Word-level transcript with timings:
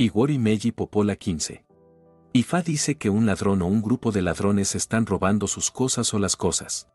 Igori 0.00 0.38
Meiji 0.38 0.70
Popola 0.70 1.16
15. 1.16 1.64
Ifa 2.32 2.62
dice 2.62 2.96
que 2.98 3.10
un 3.10 3.26
ladrón 3.26 3.62
o 3.62 3.66
un 3.66 3.82
grupo 3.82 4.12
de 4.12 4.22
ladrones 4.22 4.76
están 4.76 5.06
robando 5.06 5.48
sus 5.48 5.72
cosas 5.72 6.14
o 6.14 6.20
las 6.20 6.36
cosas 6.36 6.86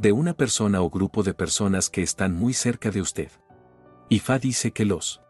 de 0.00 0.10
una 0.10 0.34
persona 0.34 0.82
o 0.82 0.90
grupo 0.90 1.22
de 1.22 1.32
personas 1.32 1.88
que 1.88 2.02
están 2.02 2.34
muy 2.34 2.54
cerca 2.54 2.90
de 2.90 3.02
usted. 3.02 3.30
Ifa 4.08 4.40
dice 4.40 4.72
que 4.72 4.84
los 4.84 5.20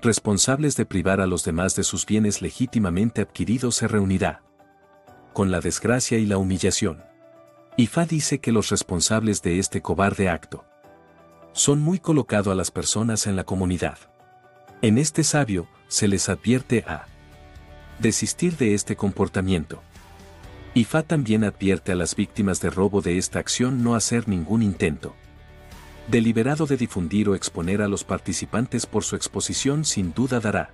responsables 0.00 0.78
de 0.78 0.86
privar 0.86 1.20
a 1.20 1.26
los 1.26 1.44
demás 1.44 1.76
de 1.76 1.82
sus 1.82 2.06
bienes 2.06 2.40
legítimamente 2.40 3.20
adquiridos 3.20 3.74
se 3.74 3.86
reunirá 3.86 4.42
con 5.34 5.50
la 5.50 5.60
desgracia 5.60 6.16
y 6.16 6.24
la 6.24 6.38
humillación. 6.38 7.04
Ifa 7.76 8.06
dice 8.06 8.40
que 8.40 8.50
los 8.50 8.70
responsables 8.70 9.42
de 9.42 9.58
este 9.58 9.82
cobarde 9.82 10.30
acto 10.30 10.64
son 11.52 11.82
muy 11.82 11.98
colocado 11.98 12.50
a 12.50 12.54
las 12.54 12.70
personas 12.70 13.26
en 13.26 13.36
la 13.36 13.44
comunidad. 13.44 13.98
En 14.80 14.96
este 14.96 15.22
sabio, 15.22 15.68
se 15.88 16.08
les 16.08 16.28
advierte 16.28 16.84
a 16.86 17.06
desistir 17.98 18.56
de 18.56 18.74
este 18.74 18.96
comportamiento. 18.96 19.82
Ifa 20.74 21.02
también 21.02 21.44
advierte 21.44 21.92
a 21.92 21.96
las 21.96 22.14
víctimas 22.14 22.60
de 22.60 22.70
robo 22.70 23.00
de 23.00 23.18
esta 23.18 23.38
acción 23.38 23.82
no 23.82 23.94
hacer 23.94 24.28
ningún 24.28 24.62
intento 24.62 25.14
deliberado 26.08 26.66
de 26.66 26.78
difundir 26.78 27.28
o 27.28 27.34
exponer 27.34 27.82
a 27.82 27.88
los 27.88 28.02
participantes 28.02 28.86
por 28.86 29.04
su 29.04 29.14
exposición 29.14 29.84
sin 29.84 30.14
duda 30.14 30.40
dará 30.40 30.70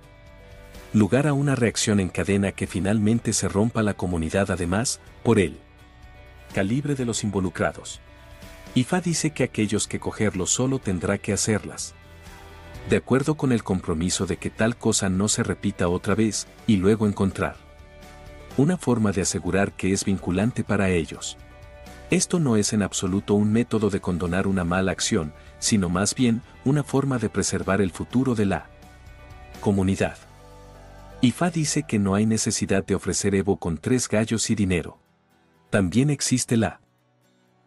lugar 0.93 1.27
a 1.27 1.33
una 1.33 1.55
reacción 1.55 1.99
en 1.99 2.07
cadena 2.07 2.53
que 2.53 2.67
finalmente 2.67 3.33
se 3.33 3.49
rompa 3.49 3.83
la 3.83 3.95
comunidad 3.95 4.49
además, 4.49 5.01
por 5.23 5.39
el 5.39 5.57
calibre 6.53 6.95
de 6.95 7.03
los 7.03 7.25
involucrados. 7.25 7.99
IFA 8.75 9.01
dice 9.01 9.31
que 9.31 9.43
aquellos 9.43 9.89
que 9.89 9.99
cogerlo 9.99 10.45
solo 10.45 10.79
tendrá 10.79 11.17
que 11.17 11.33
hacerlas. 11.33 11.95
De 12.89 12.97
acuerdo 12.97 13.35
con 13.35 13.51
el 13.51 13.63
compromiso 13.63 14.27
de 14.27 14.37
que 14.37 14.51
tal 14.51 14.77
cosa 14.77 15.09
no 15.09 15.27
se 15.27 15.41
repita 15.41 15.87
otra 15.87 16.13
vez, 16.13 16.47
y 16.67 16.77
luego 16.77 17.07
encontrar 17.07 17.55
una 18.57 18.77
forma 18.77 19.11
de 19.11 19.21
asegurar 19.21 19.73
que 19.73 19.91
es 19.91 20.05
vinculante 20.05 20.63
para 20.63 20.89
ellos. 20.89 21.37
Esto 22.09 22.39
no 22.39 22.55
es 22.55 22.71
en 22.71 22.83
absoluto 22.83 23.33
un 23.33 23.51
método 23.51 23.89
de 23.89 23.99
condonar 23.99 24.47
una 24.47 24.63
mala 24.63 24.91
acción, 24.91 25.33
sino 25.59 25.89
más 25.89 26.15
bien 26.15 26.41
una 26.63 26.83
forma 26.83 27.17
de 27.17 27.29
preservar 27.29 27.81
el 27.81 27.91
futuro 27.91 28.35
de 28.35 28.45
la 28.45 28.69
comunidad. 29.59 30.17
IFA 31.21 31.49
dice 31.49 31.83
que 31.83 31.97
no 31.97 32.13
hay 32.15 32.25
necesidad 32.25 32.85
de 32.85 32.95
ofrecer 32.95 33.33
Evo 33.35 33.57
con 33.57 33.77
tres 33.77 34.07
gallos 34.07 34.49
y 34.49 34.55
dinero. 34.55 34.99
También 35.69 36.09
existe 36.09 36.55
la 36.55 36.79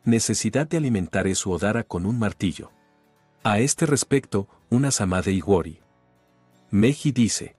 necesidad 0.04 0.66
de 0.66 0.76
alimentar 0.76 1.34
su 1.34 1.50
Odara 1.50 1.82
con 1.82 2.06
un 2.06 2.18
martillo. 2.18 2.70
A 3.42 3.58
este 3.58 3.84
respecto, 3.86 4.48
una 4.70 4.90
Samade 4.90 5.32
Igori. 5.32 5.80
Meji 6.70 7.10
dice, 7.12 7.56